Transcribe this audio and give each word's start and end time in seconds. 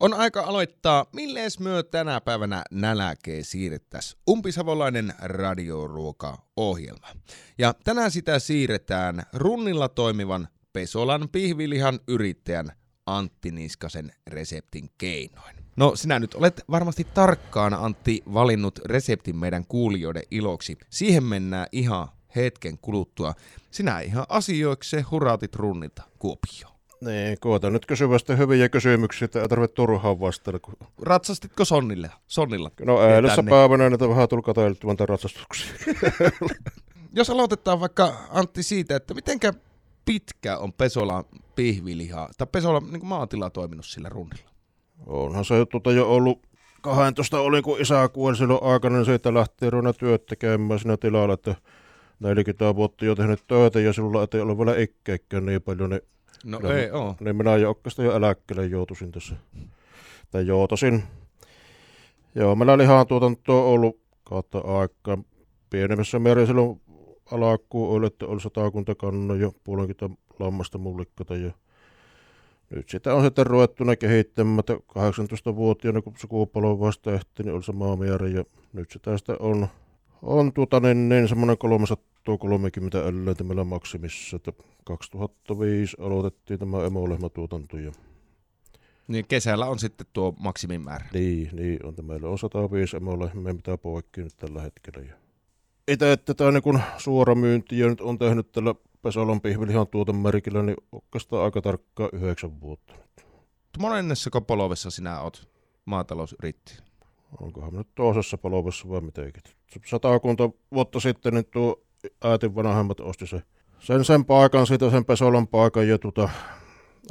On 0.00 0.14
aika 0.14 0.40
aloittaa, 0.40 1.06
millees 1.12 1.60
myö 1.60 1.82
tänä 1.82 2.20
päivänä 2.20 2.62
nälkeen 2.70 3.44
siirrettäis 3.44 4.16
umpisavolainen 4.30 5.14
radioruoka-ohjelma. 5.22 7.08
Ja 7.58 7.74
tänään 7.84 8.10
sitä 8.10 8.38
siirretään 8.38 9.22
runnilla 9.32 9.88
toimivan 9.88 10.48
Pesolan 10.72 11.28
pihvilihan 11.28 12.00
yrittäjän 12.08 12.72
Antti 13.06 13.50
Niskasen 13.50 14.12
reseptin 14.26 14.90
keinoin. 14.98 15.56
No 15.76 15.96
sinä 15.96 16.18
nyt 16.18 16.34
olet 16.34 16.60
varmasti 16.70 17.06
tarkkaan 17.14 17.74
Antti 17.74 18.22
valinnut 18.32 18.78
reseptin 18.84 19.36
meidän 19.36 19.64
kuulijoiden 19.66 20.22
iloksi. 20.30 20.78
Siihen 20.90 21.24
mennään 21.24 21.66
ihan 21.72 22.08
hetken 22.36 22.78
kuluttua. 22.78 23.34
Sinä 23.70 24.00
ihan 24.00 24.26
asioiksi 24.28 25.00
hurautit 25.00 25.54
runnilta 25.54 26.02
Kuopioon. 26.18 26.77
Niin, 27.00 27.36
koota 27.40 27.70
nyt 27.70 27.86
kysyvästä 27.86 28.36
hyviä 28.36 28.68
kysymyksiä, 28.68 29.24
että 29.24 29.42
ei 29.42 29.48
tarvitse 29.48 29.74
turhaan 29.74 30.20
vastailla. 30.20 30.58
Kun... 30.58 30.74
Ratsastitko 31.02 31.64
Sonnille? 31.64 32.10
Sonnilla? 32.26 32.70
No 32.86 33.02
eilessä 33.02 33.42
päivänä 33.42 33.90
näitä 33.90 34.08
vähän 34.08 34.28
tuli 34.28 34.42
katsoiltua 34.42 34.94
ratsastuksia. 34.98 35.72
Jos 37.16 37.30
aloitetaan 37.30 37.80
vaikka 37.80 38.14
Antti 38.30 38.62
siitä, 38.62 38.96
että 38.96 39.14
mitenkä 39.14 39.52
pitkä 40.04 40.58
on 40.58 40.72
Pesola 40.72 41.24
pihviliha, 41.56 42.28
tai 42.38 42.46
Pesola 42.52 42.80
niin 42.80 43.06
maatila 43.06 43.50
toiminut 43.50 43.86
sillä 43.86 44.08
runnilla? 44.08 44.50
Onhan 45.06 45.44
se 45.44 45.66
tuota 45.70 45.92
jo 45.92 46.10
ollut 46.10 46.48
12 46.80 47.40
oli, 47.40 47.62
kun 47.62 47.80
isä 47.80 48.08
kuoli 48.08 48.36
silloin 48.36 48.62
aikana, 48.62 48.96
niin 48.96 49.04
siitä 49.04 49.34
lähti 49.34 49.70
ruvennut 49.70 49.96
työt 49.98 50.26
tekemään 50.26 50.80
siinä 50.80 50.96
tilalla, 50.96 51.34
että 51.34 51.54
40 52.20 52.74
vuotta 52.74 53.04
jo 53.04 53.14
tehnyt 53.14 53.44
töitä 53.46 53.80
ja 53.80 53.92
silloin 53.92 54.28
ei 54.34 54.40
ole 54.40 54.58
vielä 54.58 54.76
ikkeäkään 54.76 55.46
niin 55.46 55.62
paljon, 55.62 55.90
niin 55.90 56.02
No 56.44 56.60
Kyllä, 56.60 56.74
ei 56.74 56.90
oo. 56.90 57.16
Niin 57.20 57.36
minä 57.36 57.56
jo 57.56 57.68
oikeastaan 57.68 58.06
jo 58.06 58.16
eläkkeelle 58.16 58.66
joutuisin 58.66 59.12
tässä. 59.12 59.36
Tai 60.30 60.46
joutuisin. 60.46 61.02
Joo, 62.34 62.54
meillä 62.54 62.78
lihan 62.78 63.06
tuotanto 63.06 63.66
on 63.66 63.72
ollut 63.72 64.00
kautta 64.24 64.58
aikaa. 64.58 65.18
Pienemmässä 65.70 66.18
määrin 66.18 66.46
silloin 66.46 66.80
alakkuun 67.32 67.96
oli, 67.96 68.06
että 68.06 68.26
oli 68.26 68.40
satakunta 68.40 68.94
kanna 68.94 69.34
ja 69.34 69.52
puolenkymmentä 69.64 70.22
lammasta 70.38 70.78
mullikkata. 70.78 71.36
Ja 71.36 71.50
nyt 72.70 72.88
sitä 72.88 73.14
on 73.14 73.24
sitten 73.24 73.46
ruvettu 73.46 73.84
ne 73.84 73.96
kehittämään, 73.96 74.58
että 74.58 74.74
18-vuotiaana 74.74 76.02
kun 76.02 76.14
sukupolven 76.16 76.80
vasta 76.80 77.12
ehti, 77.12 77.42
niin 77.42 77.54
oli 77.54 77.62
sama 77.62 77.96
määrä 77.96 78.28
ja 78.28 78.44
nyt 78.72 78.90
sitä 78.90 79.18
sitä 79.18 79.36
on, 79.40 79.68
on 80.22 80.52
tuota, 80.52 80.80
niin, 80.80 81.08
niin 81.08 81.28
semmoinen 81.28 81.58
300 81.58 82.07
30 82.38 82.98
älläitä 82.98 83.44
meillä 83.44 83.64
maksimissa, 83.64 84.36
että 84.36 84.52
2005 84.84 85.96
aloitettiin 86.00 86.58
tämä 86.58 86.84
emolehmatuotanto. 86.84 87.78
Ja... 87.78 87.92
Niin 89.08 89.26
kesällä 89.28 89.66
on 89.66 89.78
sitten 89.78 90.06
tuo 90.12 90.34
maksimimäärä. 90.38 91.06
Niin, 91.12 91.50
niin 91.52 91.86
on. 91.86 91.94
Meillä 92.02 92.28
on 92.28 92.38
105 92.38 92.96
emolehmää, 92.96 93.52
mitä 93.52 93.78
poikki 93.78 94.20
nyt 94.20 94.36
tällä 94.36 94.62
hetkellä. 94.62 95.08
Ja... 95.08 95.14
Itse 95.88 96.16
tätä 96.16 96.52
niin 96.52 96.82
suora 96.96 97.34
myyntiä 97.34 97.88
nyt 97.88 98.00
on 98.00 98.18
tehnyt 98.18 98.52
tällä 98.52 98.74
Pesalon 99.02 99.40
pihvilihan 99.40 99.86
tuotemerkillä, 99.86 100.62
niin 100.62 100.76
oikeastaan 100.92 101.44
aika 101.44 101.62
tarkkaan 101.62 102.10
yhdeksän 102.12 102.60
vuotta. 102.60 102.94
Monennessa 103.78 104.40
polvessa 104.40 104.90
sinä 104.90 105.20
olet 105.20 105.48
maatalousyrittäjä? 105.84 106.78
Onkohan 107.40 107.74
nyt 107.74 107.88
toisessa 107.94 108.38
polvessa 108.38 108.88
vai 108.88 109.00
mitenkin. 109.00 109.42
Satakunta 109.86 110.50
vuotta 110.72 111.00
sitten 111.00 111.34
niin 111.34 111.44
tuo 111.44 111.82
äitin 112.24 112.54
vanhemmat 112.54 113.00
osti 113.00 113.26
se, 113.26 113.42
sen, 113.78 114.04
sen 114.04 114.24
paikan, 114.24 114.66
siitä 114.66 114.90
sen 114.90 115.04
Pesolan 115.04 115.48
paikan 115.48 115.88
ja 115.88 115.98
tuota, 115.98 116.28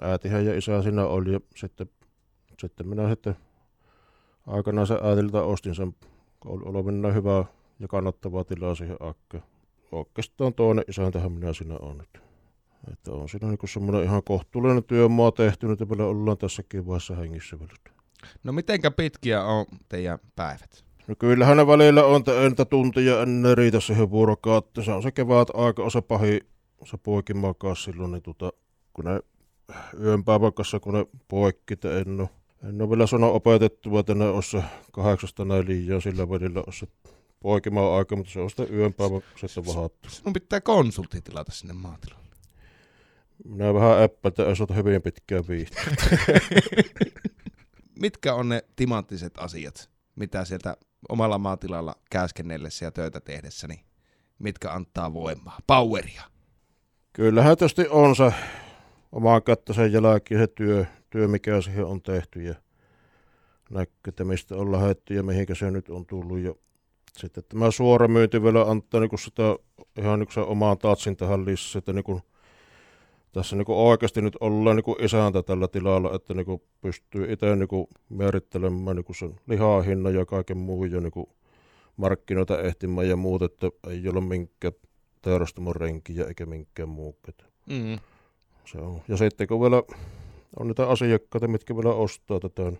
äitihän 0.02 0.45
ja 0.45 0.57
isä 0.57 0.81
siinä 0.81 1.05
oli 1.05 1.33
ja 1.33 1.39
sitten, 1.55 1.89
sitten 2.61 2.88
minä 2.88 3.09
sitten 3.09 3.35
aikanaan 4.47 4.88
se 4.88 4.94
äitiltä 5.03 5.41
ostin 5.41 5.75
sen 5.75 5.95
olevinna 6.45 7.11
hyvä 7.11 7.45
ja 7.79 7.88
kannattava 7.88 8.44
tilaa 8.44 8.75
siihen 8.75 8.97
akka. 8.99 9.41
Oikeastaan 9.91 10.53
toinen 10.53 10.85
isäntähän 10.88 11.31
minä 11.31 11.53
siinä 11.53 11.75
on 11.81 11.97
nyt. 11.97 12.23
Että 12.91 13.12
on 13.12 13.29
siinä 13.29 13.47
niin 13.47 13.69
semmoinen 13.69 14.03
ihan 14.03 14.23
kohtuullinen 14.23 14.83
työmaa 14.83 15.31
tehty, 15.31 15.72
että 15.72 15.89
vielä 15.89 16.06
ollaan 16.06 16.38
tässäkin 16.38 16.88
vaiheessa 16.88 17.16
hengissä 17.16 17.59
vielä. 17.59 17.73
No 18.44 18.51
mitenkä 18.51 18.91
pitkiä 18.91 19.44
on 19.44 19.66
teidän 19.89 20.19
päivät? 20.35 20.87
No 21.07 21.16
kyllähän 21.19 21.57
ne 21.57 21.68
välillä 21.68 22.06
on 22.06 22.23
entä 22.45 22.66
tuntia 22.66 23.22
ennen 23.22 23.57
riitä 23.57 23.79
siihen 23.79 24.09
vuorokautta. 24.09 24.84
Se 24.84 24.91
on 24.91 25.03
se 25.03 25.12
kevät 25.12 25.47
aika, 25.53 25.84
on 25.84 25.91
se 25.91 26.01
pahi, 26.01 26.40
se 26.85 26.97
poikin 26.97 27.38
makaa 27.38 27.75
silloin, 27.75 28.12
niin 28.12 28.23
tota, 28.23 28.51
kun 28.94 29.06
ne 29.06 29.19
yön 30.01 30.23
päiväkassa, 30.23 30.79
kun 30.79 30.94
ne 30.94 31.06
poikki, 31.28 31.73
että 31.73 31.97
en 31.97 32.19
ole, 32.19 32.29
en 32.69 32.81
ole 32.81 32.90
vielä 32.90 33.07
sanonut 33.07 33.35
opetettu, 33.35 33.97
että 33.97 34.16
ne 34.16 34.29
olisi 34.29 34.57
kahdeksasta 34.91 35.45
näin 35.45 35.68
liian 35.68 36.01
sillä 36.01 36.29
välillä 36.29 36.63
olisi 36.66 36.90
poikimaan 37.39 37.97
aika, 37.97 38.16
mutta 38.16 38.31
se 38.31 38.39
on 38.39 38.50
sitten 38.50 38.74
yön 38.74 38.94
päivä 38.94 39.22
sitten 39.35 39.66
vahattu. 39.66 40.09
Sinun 40.09 40.34
pitää 40.34 40.62
konsultti 40.62 41.22
tilata 41.22 41.51
sinne 41.51 41.74
maatilalle. 41.74 42.28
Minä 43.45 43.74
vähän 43.74 44.01
äppäiltä, 44.03 44.44
jos 44.44 44.62
olet 44.62 44.75
hyvin 44.75 45.01
pitkään 45.01 45.47
viihtyä. 45.47 45.84
Mitkä 48.01 48.34
on 48.34 48.50
ne 48.50 48.63
timanttiset 48.75 49.34
asiat, 49.38 49.89
mitä 50.16 50.45
sieltä 50.45 50.78
omalla 51.09 51.38
maatilalla 51.38 51.96
käyskennellessä 52.09 52.85
ja 52.85 52.91
töitä 52.91 53.22
tehdessä, 53.22 53.68
niin 53.68 53.80
mitkä 54.40 54.72
antaa 54.72 55.13
voimaa, 55.13 55.59
poweria? 55.68 56.24
Kyllähän 57.13 57.58
tietysti 57.58 57.88
on 57.90 58.16
se 58.16 58.34
oma 59.12 59.41
sen 59.72 59.91
jälkeen 59.91 60.41
se 60.41 60.47
työ, 60.47 60.86
työ, 61.09 61.28
mikä 61.28 61.62
siihen 61.62 61.86
on 61.86 62.02
tehty 62.02 62.41
ja 62.41 62.56
näkyy, 63.69 63.94
että 64.07 64.24
mistä 64.24 64.56
on 64.56 64.72
lähetty 64.72 65.13
ja 65.13 65.24
mihinkä 65.24 65.56
se 65.56 65.72
nyt 65.72 65.90
on 65.90 66.06
tullut. 66.06 66.40
Ja 66.40 66.53
sitten 67.18 67.44
tämä 67.50 67.72
suora 67.72 68.07
myynti 68.07 68.44
vielä 68.44 68.62
antaa 68.62 69.00
niin 69.02 69.19
sitä 69.19 69.44
ihan 70.00 70.19
niin 70.19 70.46
omaan 70.46 70.78
tatsin 70.78 71.18
tähän 71.18 71.46
lisää, 71.46 71.80
että 71.80 71.94
niin 71.94 72.22
tässä 73.38 73.56
niin 73.56 73.66
kuin 73.66 73.78
oikeasti 73.78 74.22
nyt 74.22 74.38
ollaan 74.40 74.75
niin 74.75 74.84
kuin 74.84 75.03
isäntä 75.03 75.44
tällä 75.44 75.68
tilalla, 75.68 76.16
että 76.16 76.34
niin 76.34 76.46
kuin 76.46 76.62
pystyy 76.81 77.31
itse 77.34 77.56
niin 77.56 77.68
kuin 77.68 77.88
määrittelemään 78.09 78.96
niin 78.96 79.06
kuin 79.06 79.16
sen 79.16 79.36
lihahinnan 79.48 80.16
ja 80.16 80.25
kaiken 80.25 80.58
muun 80.58 80.92
ja 80.92 81.02
niin 81.02 81.12
kuin 81.12 81.30
markkinoita 81.98 82.62
ehtimään 82.62 83.09
ja 83.09 83.16
muut, 83.16 83.42
että 83.42 83.70
ei 83.90 84.09
ole 84.09 84.22
minkään 84.22 84.74
teurastamon 85.22 85.75
renkiä 85.75 86.25
eikä 86.25 86.46
minkään 86.46 86.90
muu. 86.90 87.16
Mm. 87.70 88.00
Se 88.66 88.78
on. 88.78 89.02
Ja 89.08 89.18
sitten 89.18 89.48
kun 89.48 89.62
vielä 89.62 89.84
on 90.59 90.68
niitä 90.68 90.90
asiakkaita, 90.90 91.48
mitkä 91.48 91.75
vielä 91.75 91.94
ostaa 91.94 92.40
tätä 92.40 92.72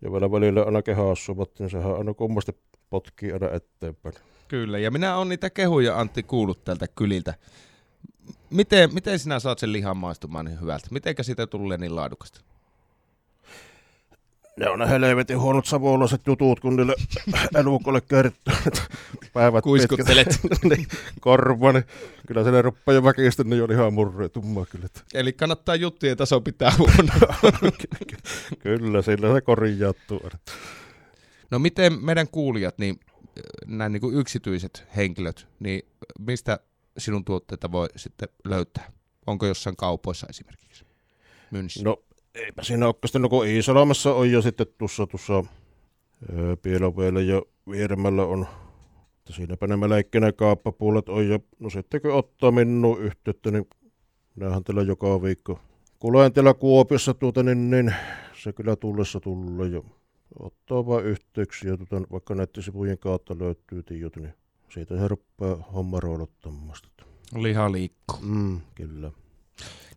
ja 0.00 0.12
vielä 0.12 0.30
välillä 0.30 0.62
aina 0.62 0.82
kehassuvat, 0.82 1.50
niin 1.58 1.70
sehän 1.70 1.96
aina 1.96 2.14
kummasti 2.14 2.52
potkii 2.90 3.32
aina 3.32 3.50
eteenpäin. 3.50 4.14
Kyllä, 4.48 4.78
ja 4.78 4.90
minä 4.90 5.16
olen 5.16 5.28
niitä 5.28 5.50
kehuja 5.50 6.00
Antti 6.00 6.22
kuullut 6.22 6.64
tältä 6.64 6.86
kyliltä 6.88 7.34
miten, 8.54 8.94
miten 8.94 9.18
sinä 9.18 9.40
saat 9.40 9.58
sen 9.58 9.72
lihan 9.72 9.96
maistumaan 9.96 10.44
niin 10.44 10.60
hyvältä? 10.60 10.88
Mitenkä 10.90 11.22
siitä 11.22 11.46
tulee 11.46 11.78
niin 11.78 11.96
laadukasta? 11.96 12.40
Ne 14.56 14.68
on 14.68 14.78
ne 14.78 14.88
helvetin 14.88 15.40
huonot 15.40 15.66
savolaiset 15.66 16.20
jutut, 16.26 16.60
kun 16.60 16.76
niille 16.76 16.94
elukolle 17.60 18.00
kertoo, 18.00 18.54
päivät 19.32 19.64
Kuiskuttelet. 19.64 20.40
niin, 20.64 20.86
korvani. 21.20 21.82
Kyllä 22.26 22.44
se 22.44 22.62
rupeaa 22.62 22.94
jo 22.94 23.04
väkistä, 23.04 23.44
niin 23.44 23.62
on 23.62 23.72
ihan 23.72 23.94
murreetummaa 23.94 24.66
kyllä. 24.66 24.88
Eli 25.14 25.32
kannattaa 25.32 25.74
juttujen 25.74 26.16
taso 26.16 26.40
pitää 26.40 26.72
huono. 26.78 27.12
kyllä, 28.62 29.02
sillä 29.02 29.34
se 29.34 29.40
korjattuu. 29.40 30.20
No 31.50 31.58
miten 31.58 32.04
meidän 32.04 32.28
kuulijat, 32.28 32.78
niin 32.78 33.00
näin 33.66 33.92
niin 33.92 34.00
kuin 34.00 34.16
yksityiset 34.16 34.84
henkilöt, 34.96 35.46
niin 35.60 35.82
mistä 36.18 36.58
sinun 36.98 37.24
tuotteita 37.24 37.72
voi 37.72 37.88
sitten 37.96 38.28
löytää? 38.44 38.92
Onko 39.26 39.46
jossain 39.46 39.76
kaupoissa 39.76 40.26
esimerkiksi 40.30 40.84
myynnissä? 41.50 41.84
No 41.84 42.02
eipä 42.34 42.62
siinä 42.62 42.86
oikeastaan, 42.86 43.22
no 43.22 43.28
kun 43.28 43.46
Iisalamassa 43.46 44.14
on 44.14 44.30
jo 44.30 44.42
sitten 44.42 44.66
tuossa, 44.78 45.06
tuossa 45.06 45.44
Pieloveellä 46.62 47.20
ja 47.20 47.42
Vieremällä 47.70 48.24
on, 48.24 48.46
että 49.18 49.32
siinäpä 49.32 49.66
ne 49.66 49.76
melkein 49.76 50.34
kauppapuolet 50.36 51.08
on 51.08 51.28
ja 51.28 51.38
no 51.58 51.70
sitten 51.70 52.00
kun 52.00 52.12
ottaa 52.12 52.50
minun 52.50 53.00
yhteyttä, 53.00 53.50
niin 53.50 53.66
minähän 54.36 54.64
teillä 54.64 54.82
joka 54.82 55.22
viikko 55.22 55.60
kuulen 56.04 56.32
teillä 56.32 56.54
Kuopiossa 56.54 57.14
tuota, 57.14 57.42
niin, 57.42 57.70
niin 57.70 57.94
se 58.42 58.52
kyllä 58.52 58.76
tullessa 58.76 59.20
tulee 59.20 59.68
ja 59.68 59.82
ottaa 60.38 60.86
vain 60.86 61.04
yhteyksiä, 61.04 61.76
tuota, 61.76 62.06
vaikka 62.12 62.34
nettisivujen 62.34 62.98
kautta 62.98 63.36
löytyy 63.38 63.82
tiedot, 63.82 64.16
niin 64.16 64.34
siitä 64.74 64.98
se 64.98 65.08
rupeaa 65.08 65.56
homma 65.74 66.00
roolottamaan. 66.00 66.76
Liha 67.34 67.72
liikkuu. 67.72 68.18
Mm, 68.22 68.60
kyllä. 68.74 69.10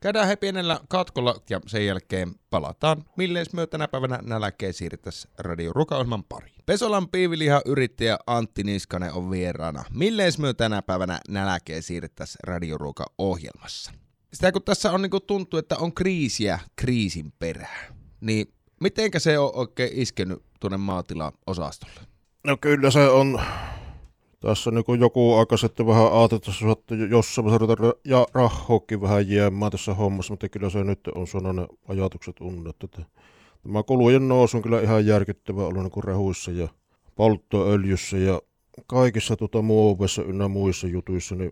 Käydään 0.01 0.27
he 0.27 0.35
pienellä 0.35 0.79
katkolla 0.89 1.35
ja 1.49 1.61
sen 1.67 1.85
jälkeen 1.85 2.35
palataan, 2.49 3.05
millees 3.17 3.53
myö 3.53 3.67
tänä 3.67 3.87
päivänä 3.87 4.19
nälkeen 4.25 4.73
siirrettäisiin 4.73 5.33
Radio 5.39 5.73
Rukaohjelman 5.73 6.23
pari. 6.23 6.51
Pesolan 6.65 7.09
piiviliha 7.09 7.61
yrittäjä 7.65 8.17
Antti 8.27 8.63
Niskanen 8.63 9.13
on 9.13 9.31
vieraana. 9.31 9.83
Millees 9.93 10.39
myö 10.39 10.53
tänä 10.53 10.81
päivänä 10.81 11.19
nälkeen 11.29 11.83
siirrettäisiin 11.83 12.39
Radio 12.43 12.77
Ruka-ohjelmassa. 12.77 13.91
Sitä 14.33 14.51
kun 14.51 14.63
tässä 14.63 14.91
on 14.91 15.01
niin 15.01 15.11
tuntuu, 15.27 15.59
että 15.59 15.77
on 15.77 15.93
kriisiä 15.93 16.59
kriisin 16.75 17.33
perään, 17.39 17.95
niin 18.21 18.53
Mitenkä 18.79 19.19
se 19.19 19.39
on 19.39 19.51
oikein 19.53 19.89
iskenyt 19.93 20.43
tuonne 20.59 20.77
maatila-osastolle? 20.77 21.99
No 22.43 22.57
kyllä 22.61 22.91
se 22.91 23.07
on 23.07 23.41
tässä 24.47 24.71
niin 24.71 24.83
kuin 24.83 24.99
joku 24.99 25.35
aika 25.35 25.57
sitten 25.57 25.87
vähän 25.87 26.13
ajateltu, 26.13 26.51
että 26.71 26.95
jossain 26.95 27.45
vaiheessa 27.45 27.93
ja 28.05 28.27
rahoakin 28.33 29.01
vähän 29.01 29.29
jäämään 29.29 29.71
tässä 29.71 29.93
hommassa, 29.93 30.33
mutta 30.33 30.49
kyllä 30.49 30.69
se 30.69 30.83
nyt 30.83 30.99
on 31.15 31.27
sellainen 31.27 31.67
ajatukset 31.87 32.41
unnettu. 32.41 32.85
Että 32.85 33.01
tämä 33.63 33.83
kulujen 33.83 34.27
nousu 34.27 34.57
on 34.57 34.63
kyllä 34.63 34.81
ihan 34.81 35.05
järkyttävä 35.05 35.65
ollut 35.65 35.83
niin 35.83 36.03
rehuissa 36.03 36.51
ja 36.51 36.67
polttoöljyssä 37.15 38.17
ja 38.17 38.41
kaikissa 38.87 39.35
tuota 39.35 39.61
muovissa 39.61 40.23
ynnä 40.23 40.47
muissa 40.47 40.87
jutuissa, 40.87 41.35
niin 41.35 41.51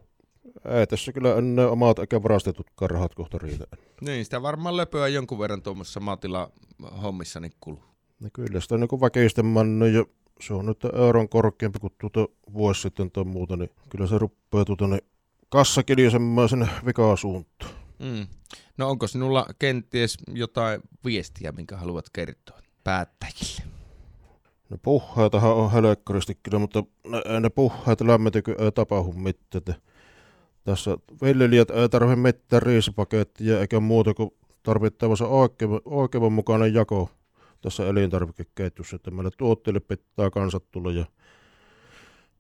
ei 0.66 0.88
tässä 0.88 1.12
kyllä 1.12 1.36
enää 1.36 1.70
omat 1.70 2.00
eikä 2.00 2.24
varastetut 2.24 2.68
karhat 2.76 3.16
kohta 3.16 3.38
riitä. 3.38 3.66
Niin, 4.02 4.26
sitä 4.26 4.42
varmaan 4.42 4.78
löpöä 4.78 5.08
jonkun 5.08 5.40
verran 5.40 5.62
tuommoisessa 5.62 6.00
maatila 6.00 6.52
hommissa 7.02 7.40
niin 7.40 7.54
kuluu. 7.62 7.84
No 8.20 8.30
kyllä 8.34 8.60
sitä 8.60 8.78
niin 8.78 9.02
väkeisten 9.02 9.46
manne 9.46 9.90
ja 9.90 10.06
se 10.40 10.54
on 10.54 10.66
nyt 10.66 10.86
euron 10.94 11.30
korkeampi 11.30 11.80
kuin 11.80 11.94
tuota 11.98 12.28
vuosi 12.54 12.82
sitten 12.82 13.12
tai 13.12 13.24
muuta, 13.24 13.58
niin 13.58 13.70
kyllä 13.90 14.08
se 14.08 14.18
rupeaa 14.18 14.66
tuota 14.66 14.88
niin 14.88 15.02
kassakiljösemään 15.50 16.50
sinne 16.50 16.68
vikaa 16.86 17.16
suuntaan. 17.16 17.72
Mm. 18.00 18.28
No 18.78 18.90
onko 18.90 19.08
sinulla 19.08 19.46
kenties 19.60 20.18
jotain 20.34 20.82
viestiä, 21.06 21.52
minkä 21.52 21.78
haluat 21.78 22.10
kertoa 22.14 22.60
päättäjille? 22.84 23.64
No 24.70 24.78
puheitahan 24.82 25.54
on 25.54 25.72
helkkaristi 25.72 26.38
kyllä, 26.44 26.60
mutta 26.60 26.84
ne, 27.08 27.40
ne 27.40 27.50
puheet 27.50 28.02
lämmitykö 28.02 28.56
ei 28.60 28.72
tapahdu 28.72 29.12
mitään. 29.12 29.82
Tässä 30.64 30.98
viljelijät 31.22 31.70
ei 31.70 31.90
tarvitse 31.90 32.16
mitään 32.16 32.62
riisipakettia 32.62 33.60
eikä 33.60 33.80
muuta 33.80 34.14
kuin 34.14 34.32
tarvittavassa 34.64 35.26
oikean 35.86 36.34
mukainen 36.34 36.74
jako 36.74 37.10
tässä 37.66 37.88
elintarvikeketjussa, 37.88 38.96
että 38.96 39.12
meille 39.12 39.32
tuotteille 39.38 39.80
pitää 39.80 40.30
kansat 40.30 40.72
tulla 40.72 40.92
ja 40.92 41.06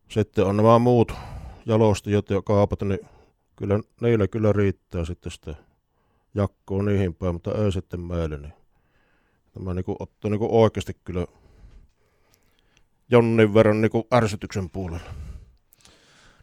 sitten 0.09 0.45
on 0.45 0.57
nämä 0.57 0.79
muut 0.79 1.13
jalostajat 1.65 2.29
ja 2.29 2.41
kaapat, 2.41 2.81
niin 2.81 2.99
kyllä 3.55 3.79
niillä 4.01 4.27
kyllä 4.27 4.53
riittää 4.53 5.05
sitten 5.05 5.31
sitä 5.31 5.55
jakkoa 6.35 6.83
niihin 6.83 7.15
päin, 7.15 7.35
mutta 7.35 7.63
ei 7.63 7.71
sitten 7.71 7.99
meille. 7.99 8.37
Niin 8.37 8.53
tämä 9.53 9.73
niin 9.73 9.85
kuin, 9.85 9.95
ottaa 9.99 10.31
niin 10.31 10.39
kuin 10.39 10.51
oikeasti 10.51 10.93
kyllä 11.03 11.25
jonnin 13.09 13.53
verran 13.53 13.81
niin 13.81 13.91
kuin 13.91 14.03
ärsytyksen 14.13 14.69
puolella 14.69 15.24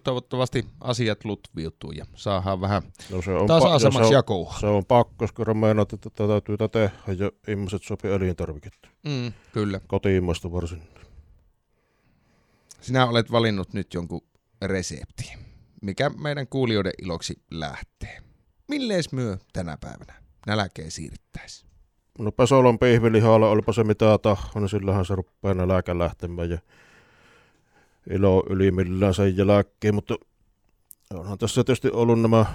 toivottavasti 0.04 0.66
asiat 0.81 1.25
lutviutuu 1.25 1.93
ja 1.93 2.06
saadaan 2.14 2.60
vähän 2.60 2.82
no 3.10 3.22
se 3.22 3.31
on 3.31 3.46
tasaisemmaksi 3.46 4.10
pa- 4.10 4.14
jakoa. 4.14 4.54
Se 4.60 4.66
on 4.66 4.84
pakko, 4.84 5.14
koska 5.16 5.44
että 5.82 5.96
tätä 5.96 6.26
täytyy 6.28 6.56
tehdä 6.72 6.90
ja 7.25 7.31
ihmiset 7.49 7.82
sopii 7.82 8.10
elintarviketta. 8.10 8.88
Mm, 9.06 9.32
kyllä. 9.52 9.81
Kotiimasta 9.87 10.52
varsin. 10.52 10.82
Sinä 12.81 13.06
olet 13.06 13.32
valinnut 13.32 13.72
nyt 13.72 13.94
jonkun 13.94 14.20
resepti, 14.62 15.32
mikä 15.82 16.08
meidän 16.08 16.46
kuulijoiden 16.46 16.93
iloksi 17.02 17.34
lähtee. 17.50 18.22
Millees 18.69 19.12
myö 19.12 19.38
tänä 19.52 19.76
päivänä 19.81 20.14
nälkeen 20.46 20.90
siirryttäisiin? 20.90 21.70
No 22.19 22.32
Pesolan 22.32 22.78
pihvilihalla, 22.78 23.49
olipa 23.49 23.72
se 23.72 23.84
mitä 23.84 24.19
tahansa, 24.19 24.60
niin 24.60 24.69
sillähän 24.69 25.04
se 25.04 25.14
rupeaa 25.14 25.54
nälkä 25.54 25.99
lähtemään 25.99 26.50
ja 26.50 26.58
ilo 28.10 28.44
ylimmillään 28.50 29.14
sen 29.14 29.37
jälkeen, 29.37 29.94
mutta 29.94 30.14
onhan 31.14 31.38
tässä 31.38 31.64
tietysti 31.64 31.90
ollut 31.90 32.20
nämä 32.20 32.46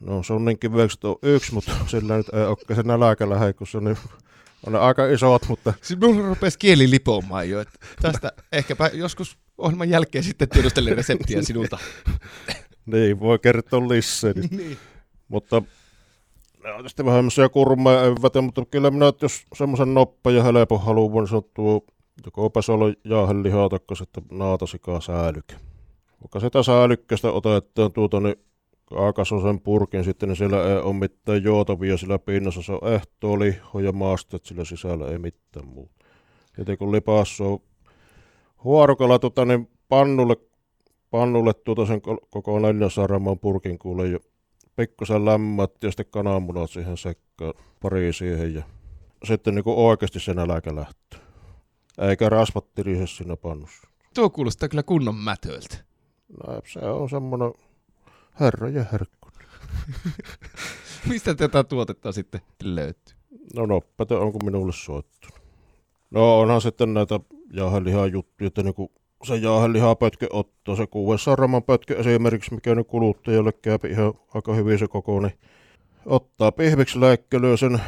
No 0.00 0.22
Sonnin 0.22 0.58
kivekset 0.58 1.04
on 1.04 1.16
yksi, 1.22 1.54
mutta 1.54 1.72
sillä 1.86 2.16
nyt 2.16 2.26
ei 2.32 2.44
ole 2.44 2.76
se 2.76 2.82
nälkällä 2.82 3.38
heikossa, 3.38 3.80
niin 3.80 3.96
on 4.66 4.72
ne 4.72 4.78
aika 4.78 5.06
isot, 5.06 5.48
mutta... 5.48 5.72
Siis 5.82 6.00
minulla 6.00 6.28
rupesi 6.28 6.58
kieli 6.58 6.90
lipomaan 6.90 7.50
jo, 7.50 7.60
että 7.60 7.78
tästä 8.02 8.32
ehkäpä 8.52 8.90
joskus 8.92 9.38
ohjelman 9.58 9.90
jälkeen 9.90 10.24
sitten 10.24 10.48
tiedustelen 10.48 10.96
reseptiä 10.96 11.42
sinulta. 11.42 11.78
niin, 12.92 13.20
voi 13.20 13.38
kertoa 13.38 13.88
lisää. 13.88 14.32
Niin. 14.32 14.56
niin. 14.58 14.78
Mutta 15.28 15.62
ne 16.64 16.70
on 16.70 16.76
tietysti 16.76 17.04
vähän 17.04 17.18
semmoisia 17.18 17.48
kurmaa 17.48 18.42
mutta 18.42 18.64
kyllä 18.70 18.90
minä, 18.90 19.08
että 19.08 19.24
jos 19.24 19.42
semmoisen 19.54 19.94
noppa 19.94 20.30
ja 20.30 20.42
helppo 20.42 20.78
haluan, 20.78 21.24
niin 21.24 21.28
se 21.28 21.36
on 21.36 21.42
tuo 21.54 21.84
joko 22.24 22.50
pesolo 22.50 22.86
jauhelihaa 23.04 23.68
tai 23.68 23.96
sitten 23.96 24.24
naatasikaa 24.30 25.00
säilyke. 25.00 25.54
Vaikka 26.20 26.40
sitä 26.40 26.62
säilykkästä 26.62 27.32
otetaan 27.32 27.92
tuota, 27.92 28.20
niin 28.20 28.36
sen 29.42 29.60
purkin 29.60 30.04
sitten, 30.04 30.28
niin 30.28 30.36
siellä 30.36 30.68
ei 30.68 30.76
ole 30.76 30.94
mitään 30.94 31.42
juotavia 31.42 31.96
sillä 31.96 32.18
pinnassa. 32.18 32.62
Se 32.62 32.72
on 32.72 32.92
ehtoa 32.92 33.38
liho 33.38 33.80
ja 33.80 33.92
maastet, 33.92 34.44
sillä 34.44 34.64
sisällä 34.64 35.06
ei 35.06 35.18
mitään 35.18 35.66
muuta. 35.66 36.04
Heti 36.58 36.76
kun 36.76 36.92
lipassa 36.92 37.44
on 37.44 37.58
huorukalla 38.64 39.18
tuota, 39.18 39.44
niin 39.44 39.70
pannulle, 39.88 40.36
pannulle 41.10 41.54
tuota 41.54 41.86
sen 41.86 42.00
koko 42.30 42.58
400 42.58 43.36
purkin 43.40 43.78
kuule 43.78 44.08
ja 44.08 44.18
pikkusen 44.76 45.24
lämmät 45.24 45.72
ja 45.82 45.90
sitten 45.90 46.06
kananmunat 46.10 46.70
siihen 46.70 46.96
sekkaan, 46.96 47.54
pari 47.82 48.12
siihen 48.12 48.54
ja 48.54 48.62
sitten 49.24 49.54
niin 49.54 49.64
kuin 49.64 49.76
oikeasti 49.76 50.20
sen 50.20 50.38
äläkä 50.38 50.74
lähtee. 50.74 51.23
Eikä 51.98 52.28
rasvattirise 52.28 53.06
siinä 53.06 53.36
pannussa. 53.36 53.88
Tuo 54.14 54.30
kuulostaa 54.30 54.68
kyllä 54.68 54.82
kunnon 54.82 55.14
mätöltä. 55.14 55.76
No, 56.46 56.62
se 56.66 56.78
on 56.78 57.10
semmoinen 57.10 57.52
herra 58.40 58.68
ja 58.68 58.84
herkku. 58.92 59.28
Mistä 61.08 61.34
tätä 61.34 61.64
tuotetta 61.64 62.12
sitten 62.12 62.40
löytyy? 62.62 63.16
No 63.54 63.66
noppete 63.66 64.14
onko 64.14 64.38
minulle 64.44 64.72
soittunut. 64.72 65.40
No 66.10 66.40
onhan 66.40 66.60
sitten 66.60 66.94
näitä 66.94 67.20
jauhelihaa 67.52 68.06
juttuja, 68.06 68.48
että 68.48 68.62
niin 68.62 68.90
se 69.24 69.36
jauhelihapötke 69.36 70.26
ottaa, 70.30 70.76
se 70.76 70.86
kuuden 70.86 71.18
sarraman 71.18 71.62
pötke 71.62 71.94
esimerkiksi, 71.94 72.54
mikä 72.54 72.74
nyt 72.74 72.86
kuluttajalle 72.86 73.52
käy 73.52 73.78
ihan 73.90 74.14
aika 74.34 74.54
hyvin 74.54 74.78
se 74.78 74.88
koko, 74.88 75.20
niin 75.20 75.38
ottaa 76.06 76.52
pihviksi 76.52 77.00
läikkelyä 77.00 77.56
sen 77.56 77.80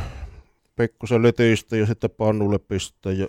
pikkusen 0.77 1.23
letistä 1.23 1.77
ja 1.77 1.87
sitten 1.87 2.11
pannulle 2.11 2.59
pistää 2.59 3.13
ja 3.13 3.27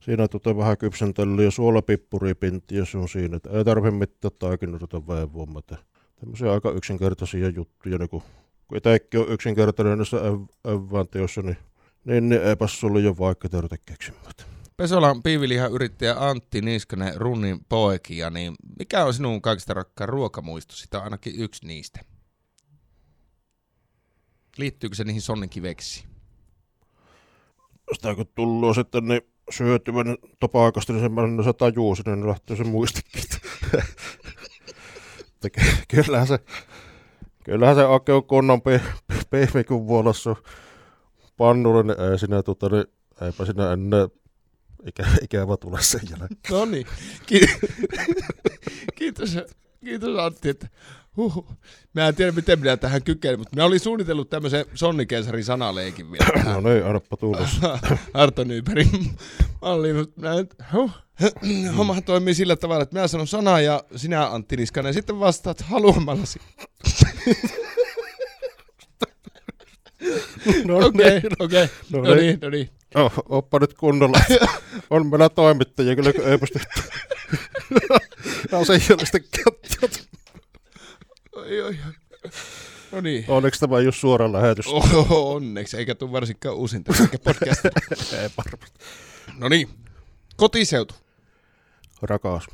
siinä 0.00 0.28
tota 0.28 0.56
vähän 0.56 0.78
kypsentelyä 0.78 1.44
ja 1.44 1.50
suolapippuripinti 1.50 2.76
ja 2.76 2.84
se 2.84 2.98
on 2.98 3.08
siinä, 3.08 3.36
että 3.36 3.50
ei 3.50 3.64
tarvitse 3.64 3.98
mitään 3.98 4.32
taikinoita 4.38 5.06
väenvuomata. 5.06 5.76
Tämmöisiä 6.20 6.52
aika 6.52 6.70
yksinkertaisia 6.70 7.48
juttuja, 7.48 7.98
niin 7.98 8.08
kun, 8.08 8.22
kun 8.68 8.78
itsekin 8.78 9.20
on 9.20 9.28
yksinkertainen 9.28 9.98
näissä 9.98 10.16
evään 10.64 11.08
teossa, 11.08 11.42
niin, 11.42 11.56
niin, 12.04 12.28
niin 12.28 12.42
eipä 12.42 12.66
sulla 12.66 13.00
jo 13.00 13.18
vaikka 13.18 13.48
tehdä 13.48 13.76
keksimään. 13.86 14.24
Pesolan 14.76 15.22
piivilihan 15.22 15.72
yrittäjä 15.72 16.14
Antti 16.18 16.60
Niskanen 16.60 17.16
runnin 17.16 17.64
poikia, 17.68 18.30
niin 18.30 18.54
mikä 18.78 19.04
on 19.04 19.14
sinun 19.14 19.42
kaikista 19.42 19.74
rakkaan 19.74 20.08
ruokamuisto? 20.08 20.74
Sitä 20.74 20.98
on 20.98 21.04
ainakin 21.04 21.40
yksi 21.40 21.66
niistä. 21.66 22.00
Liittyykö 24.56 24.96
se 24.96 25.04
niihin 25.04 25.22
sonnin 25.22 25.50
kiveksiin? 25.50 26.08
Sitä 27.94 28.14
kun 28.14 28.26
tullut 28.34 28.74
sitten, 28.74 29.08
niin 29.08 29.20
syötyvän 29.50 30.16
topaakasta, 30.40 30.92
niin 30.92 31.02
semmoinen 31.02 31.44
se 31.44 31.52
tajuu 31.52 31.94
sinne, 31.94 32.16
niin 32.16 32.28
lähtee 32.28 32.56
se 32.56 32.64
muistikin. 32.64 33.22
kyllähän 35.88 36.26
se, 36.26 36.38
kyllähän 37.44 37.76
se 37.76 37.84
Ake 37.84 38.12
on 38.12 38.24
kunnon 38.24 38.60
pehmikun 39.30 39.86
vuolossa 39.86 40.36
pannulle, 41.36 41.82
niin 41.82 42.12
ei 42.12 42.18
sinä, 42.18 42.42
tota, 42.42 42.68
niin 42.68 42.84
eipä 43.22 43.44
sinä 43.46 43.72
ennen 43.72 44.08
ikä, 44.86 45.04
ikävä 45.22 45.56
tule 45.56 45.82
sen 45.82 46.00
jälkeen. 46.10 46.38
No 46.50 46.64
niin, 46.64 46.86
Ki- 47.26 47.40
kiitos, 48.98 49.36
kiitos 49.84 50.18
Antti, 50.18 50.48
että 50.48 50.68
Huhu. 51.16 51.46
Mä 51.94 52.08
en 52.08 52.14
tiedä, 52.14 52.32
miten 52.32 52.60
minä 52.60 52.76
tähän 52.76 53.02
kykenen, 53.02 53.38
mutta 53.38 53.56
minä 53.56 53.64
olin 53.64 53.80
suunnitellut 53.80 54.30
tämmöisen 54.30 54.64
Sonni 54.74 55.06
Kensarin 55.06 55.44
sanaleikin 55.44 56.12
vielä. 56.12 56.54
no 56.54 56.60
niin, 56.60 56.84
annappa 56.84 57.16
tulos. 57.16 57.60
Arto 58.14 58.44
Nybergin 58.44 59.10
malliin, 59.62 59.96
mutta 59.96 60.20
minä 60.20 60.34
nyt, 60.34 60.54
huh. 60.72 60.92
Hommahan 61.76 62.02
toimii 62.02 62.34
sillä 62.34 62.56
tavalla, 62.56 62.82
että 62.82 62.94
minä 62.94 63.08
sanon 63.08 63.26
sanaa 63.26 63.60
ja 63.60 63.84
sinä 63.96 64.26
Antti 64.26 64.56
Niskanen 64.56 64.94
sitten 64.94 65.20
vastaat 65.20 65.60
haluamallasi. 65.60 66.40
no 70.64 70.78
okei, 70.78 71.18
okay, 71.18 71.30
okei. 71.38 71.64
Okay. 71.64 71.68
No, 71.90 72.00
no 72.02 72.14
niin, 72.14 72.38
no 72.42 72.50
niin. 72.50 72.70
Oh, 72.94 73.12
oppa 73.28 73.58
nyt 73.58 73.74
kunnolla. 73.74 74.20
On 74.90 75.06
meillä 75.06 75.28
toimittajia, 75.28 75.96
kyllä 75.96 76.12
ei 76.30 76.38
pysty. 76.38 76.60
no 78.52 78.64
se 78.64 78.72
ei 78.72 78.80
ole 78.90 79.06
kättä. 81.42 81.54
Oi, 81.54 81.60
oi. 81.60 81.78
No 82.92 83.00
niin. 83.00 83.24
Onneksi 83.28 83.60
tämä 83.60 83.78
ei 83.78 83.86
ole 83.86 83.92
suora 83.92 84.32
lähetys. 84.32 84.66
Oh, 84.72 85.34
onneksi, 85.34 85.76
eikä 85.76 85.94
tule 85.94 86.12
varsinkaan 86.12 86.56
uusinta, 86.56 86.92
eikä 87.00 87.18
podcast. 87.18 87.64
ei 88.22 88.28
varmasti. 88.36 88.78
No 89.38 89.48
niin, 89.48 89.68
kotiseutu. 90.36 90.94
Rakas. 92.02 92.46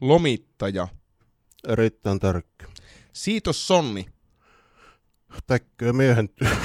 Lomittaja. 0.00 0.88
Erittäin 1.68 2.20
tärkeä. 2.20 2.68
Siitos 3.12 3.66
Sonni. 3.66 4.06
Täkköä 5.46 5.92
miehen 5.92 6.28
työ. 6.28 6.48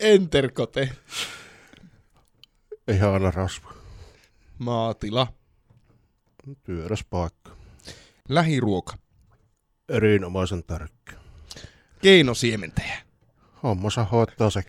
Enterkote. 0.00 0.90
Ihan 2.88 3.12
aina 3.12 3.30
rasva. 3.30 3.72
Maatila. 4.58 5.26
Työräs 6.62 7.04
paikka. 7.10 7.50
Lähiruoka. 8.28 8.94
Erinomaisen 9.88 10.64
tärkeä. 10.64 11.18
Keinosiementäjä. 12.02 12.98
Hommansa 13.62 14.04
hoitaa 14.04 14.50
se. 14.50 14.62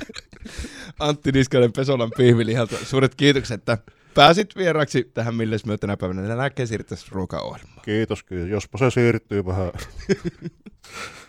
Antti 1.00 1.32
Niskanen 1.32 1.72
Pesolan 1.72 2.10
pihvilihalta. 2.16 2.76
Suuret 2.84 3.14
kiitokset, 3.14 3.60
että 3.60 3.78
pääsit 4.14 4.56
vieraksi 4.56 5.10
tähän 5.14 5.34
Milles 5.34 5.66
myö 5.66 5.78
tänä 5.78 5.96
päivänä. 5.96 6.36
Näkee 6.36 6.66
siirryttäisiin 6.66 7.12
ruokaohjelmaan. 7.12 7.82
Kiitos 7.84 8.22
kyllä. 8.22 8.48
Jospa 8.48 8.78
se 8.78 8.90
siirtyy 8.90 9.46
vähän. 9.46 9.72